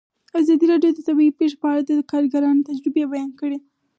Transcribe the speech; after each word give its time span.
ازادي 0.39 0.65
راډیو 0.71 0.91
د 0.95 0.99
طبیعي 1.07 1.31
پېښې 1.39 1.57
په 1.61 1.67
اړه 1.71 1.81
د 1.97 2.01
کارګرانو 2.11 2.65
تجربې 2.69 3.03
بیان 3.11 3.29
کړي. 3.39 3.57